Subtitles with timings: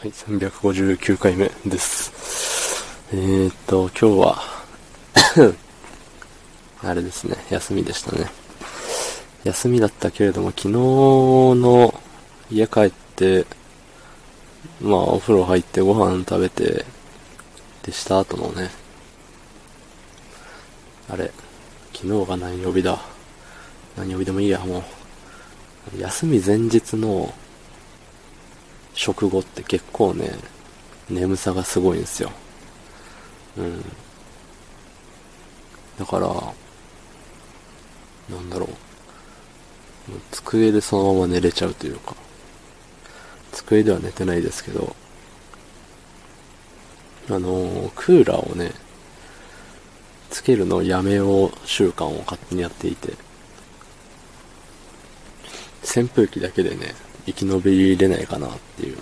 [0.00, 2.10] はい、359回目です。
[3.12, 4.42] えーっと、今日は、
[6.82, 8.30] あれですね、休みでしたね。
[9.44, 12.02] 休みだったけれども、昨日の
[12.50, 13.44] 家帰って、
[14.80, 16.86] まあ、お風呂入ってご飯食べて、
[17.82, 18.70] でした後のね、
[21.10, 21.30] あれ、
[21.92, 22.98] 昨日が何曜日だ？
[23.98, 24.82] 何曜日でもいいや、も
[25.94, 26.00] う。
[26.00, 27.34] 休み前日の
[29.00, 30.30] 食後って結構ね、
[31.08, 32.30] 眠さがすごいんですよ。
[33.56, 33.82] うん。
[35.98, 36.28] だから、
[38.36, 40.10] なんだろう。
[40.10, 42.14] もう机でそのまま寝れちゃうというか、
[43.52, 44.94] 机では寝てないですけど、
[47.30, 48.72] あのクーラーをね、
[50.28, 53.14] つけるのをやめよう習慣を勝手にやっていて、
[55.82, 56.94] 扇風機だけでね、
[57.26, 58.98] 生き延びれないかなっていう、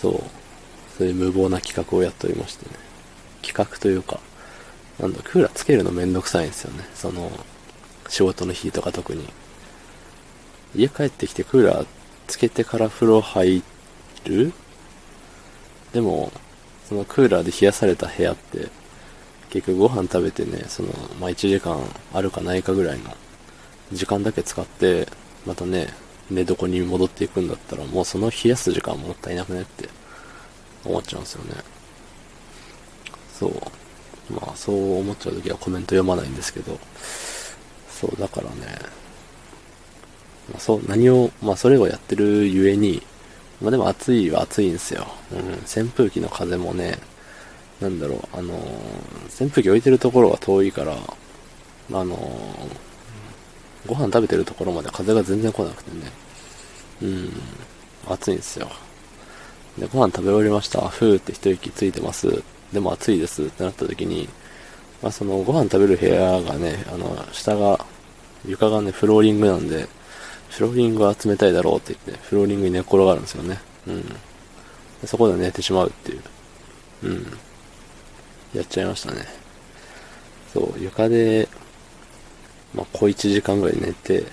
[0.00, 0.22] そう、
[0.98, 2.76] そういう無謀な企画をやっておりましてね。
[3.42, 4.20] 企画というか、
[4.98, 6.88] なんだ、クーラーつけるのめんどくさいんですよね。
[6.94, 7.30] その、
[8.08, 9.28] 仕事の日とか特に。
[10.74, 11.86] 家帰ってきてクーラー
[12.26, 13.62] つけてから風呂入
[14.24, 14.52] る？
[15.92, 16.32] でも、
[16.88, 18.68] そのクーラーで冷やされた部屋って、
[19.50, 20.88] 結局ご飯食べてね、その、
[21.20, 21.78] まあ、1時間
[22.12, 23.14] あるかないかぐらいの
[23.92, 25.08] 時間だけ使って、
[25.46, 25.88] またね、
[26.30, 29.88] 寝床に戻っていくんだったら、もうその冷やす時間もったいなくねって
[30.84, 31.54] 思っちゃうんですよね。
[33.38, 33.52] そう。
[34.32, 36.78] まあ、そう思っちゃうときはコメント読まないんですけど、
[37.88, 38.56] そう、だからね、
[40.50, 43.02] まあ、そう、何を、まあ、それをやってるゆえに、
[43.60, 45.06] まあ、でも暑いは暑いんですよ。
[45.32, 46.98] うん、扇風機の風もね、
[47.80, 50.96] なんだろう、あのー扇風機置いてるところが遠いから、あ
[51.92, 52.85] のー
[53.86, 56.12] ご飯食べてるところまで風が全然来なくてね。
[57.02, 57.32] うん。
[58.08, 58.68] 暑いんですよ。
[59.78, 60.88] で、ご飯食べ終わりました。
[60.88, 62.42] ふーって一息ついてます。
[62.72, 64.28] でも暑いですってなった時に、
[65.02, 67.84] まあそのご飯食べる部屋がね、あの、下が、
[68.46, 69.86] 床がね、フローリングなんで、
[70.50, 73.58] フローリングは冷たいだろうって言って、フローリングに寝っ転がるんですよね。
[73.86, 74.04] うん。
[75.04, 76.22] そこで寝てしまうっていう。
[77.04, 77.38] うん。
[78.54, 79.26] やっちゃいましたね。
[80.52, 81.48] そう、床で、
[82.76, 84.24] まあ、小1時間ぐらい寝て、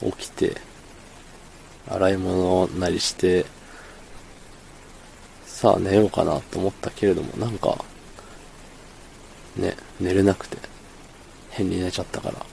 [0.00, 0.56] 起きて、
[1.88, 3.46] 洗い物なりして、
[5.46, 7.82] さあ寝ようかなと思ったけれども、なんか、
[9.56, 10.58] ね、寝れなくて、
[11.50, 12.44] 変に寝ちゃったから。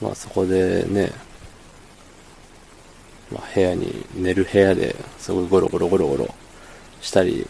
[0.00, 1.12] まあそこでね、
[3.30, 6.34] まあ部屋に、寝る部屋ですごいゴロゴロゴロゴロ
[7.00, 7.46] したり、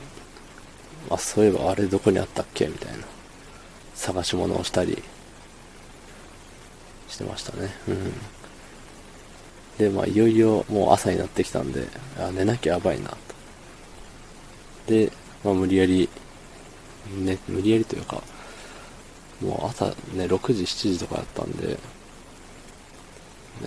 [1.08, 3.04] あ、そういえばあれどこにあったっけみたいな。
[3.94, 5.02] 探し物をしたり
[7.08, 7.70] してましたね。
[7.88, 8.12] うん。
[9.78, 11.86] で、まあいよいよもう朝になってきたんで、
[12.18, 13.16] あ、寝なきゃやばいなと。
[14.88, 15.12] で、
[15.44, 16.08] まあ無理やり、
[17.16, 18.22] ね、無理やりというか、
[19.40, 21.78] もう朝ね、6時、7時とかだったんで、ね、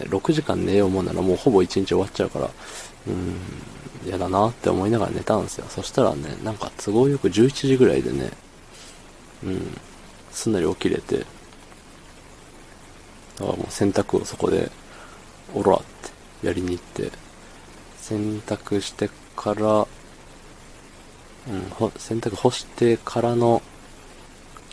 [0.05, 2.49] 6時間寝ようもんならもうほぼ1日終わっちゃうから、
[3.07, 3.35] うん、
[4.05, 5.65] 嫌だなって思いながら寝たんですよ。
[5.69, 8.31] そしたらね、なんか都合よく11時ぐらいでね、
[9.43, 9.77] うん、
[10.31, 11.25] すんなり起きれて、
[13.41, 14.71] だからもう洗濯をそこで、
[15.53, 15.79] おらっ
[16.41, 17.11] てやりに行って、
[17.97, 19.87] 洗濯してから、
[21.49, 23.61] うん、ほ洗濯干してからの、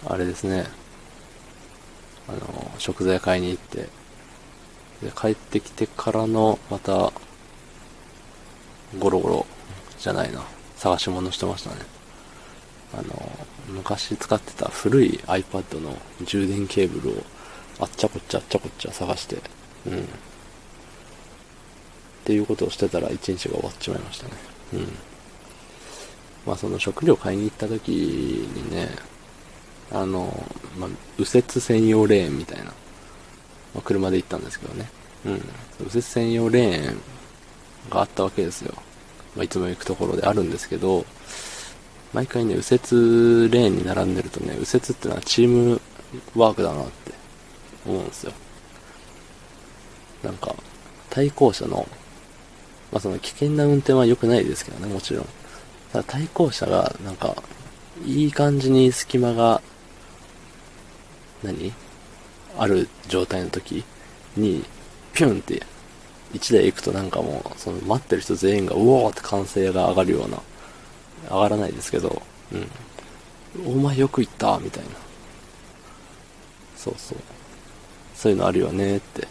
[0.07, 0.67] あれですね、
[2.29, 3.89] あの、食材買いに行って、
[5.03, 7.13] で、帰ってきてからの、また、
[8.99, 9.47] ゴロゴロ、
[9.99, 10.43] じゃないな、
[10.77, 11.77] 探し物してましたね。
[12.95, 17.23] あの、昔使ってた古い iPad の充電ケーブルを、
[17.81, 19.37] あっちゃこっちゃあっちゃこっちゃ探して、
[19.87, 19.99] うん。
[19.99, 20.05] っ
[22.25, 24.33] ていうことをしてたら一日が終わっちまいましたね。
[24.75, 24.89] うん。
[26.47, 28.89] まあその食料買いに行った時にね、
[29.93, 30.47] あの、
[30.79, 32.73] まあ、右折専用レーンみたいな、ま
[33.79, 34.91] あ、車で行ったんですけどね。
[35.25, 35.33] うん。
[35.81, 37.01] 右折専用レーン
[37.91, 38.75] があったわけですよ。
[39.35, 41.07] まあ、いつも行くところであるんですけど、
[42.13, 45.81] 毎回ね、右折レーンに並んでるとね、右折ってのはチーム
[46.35, 47.08] ワークだなって
[47.89, 48.33] 思うんですよ。
[50.23, 50.55] なんか、
[51.11, 51.89] 対向車の、
[52.93, 55.27] まあその危険な運転は良くないですけどね、もちろん。
[55.93, 57.43] ただ対向車が、なんか、
[58.05, 59.63] いい感じに隙間が、
[61.43, 61.73] 何？
[62.59, 63.85] ある状態の時
[64.37, 64.65] に、
[65.13, 65.63] ピュンって、
[66.35, 70.43] 一台行くとなんかもう、その待ってる人全員が、うおーって歓声が上がるような、
[71.31, 72.69] 上がらないですけど、うん。
[73.67, 74.91] お前よく行ったみたいな。
[76.77, 77.19] そうそう。
[78.19, 79.29] そういうのあるよねって。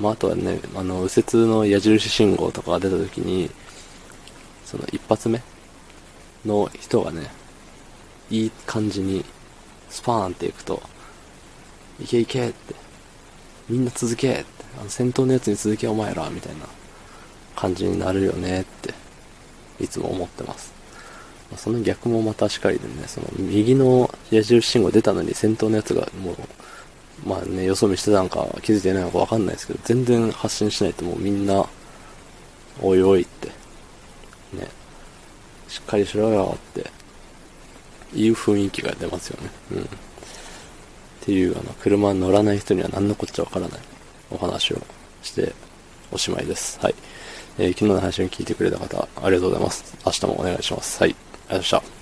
[0.00, 3.50] まあ、あとはね、あの、右折の矢印信号とかが出た時に、
[4.64, 5.42] その一発目
[6.46, 7.26] の人がね、
[8.30, 9.26] いい感じに
[9.90, 10.80] スパーンっていくと、
[12.00, 12.74] いけいけって、
[13.68, 14.44] みんな続けって、
[14.80, 16.60] あの戦闘のやつに続けお前ら、みたいな
[17.56, 18.94] 感じになるよねって、
[19.84, 20.72] いつも思ってます。
[21.58, 26.36] その逆もまたしかりでね、その右の矢印信号出たのに先頭のやつがもう、
[27.24, 31.66] まあね、よそ見してたのか気づいてないのかわかんないですけど、全然発信しないともうみんな、
[32.82, 33.48] おいおいって、
[34.56, 34.66] ね、
[35.68, 36.90] しっかりしろよって、
[38.14, 39.50] いう雰囲気が出ますよね。
[39.72, 39.82] うん。
[39.82, 39.86] っ
[41.20, 43.80] ていう、あの、車乗らない人には何のこっちゃわからない
[44.30, 44.78] お話を
[45.22, 45.52] して
[46.10, 46.78] おしまいです。
[46.80, 46.94] はい。
[47.58, 49.96] えー、昨日の配信を聞いてくれた方、ありがとうございます。
[50.04, 50.98] 明日もお願いします。
[51.00, 51.10] はい。
[51.10, 51.99] ありがとうございました。